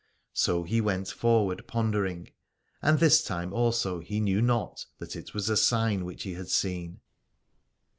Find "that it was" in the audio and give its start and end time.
4.97-5.47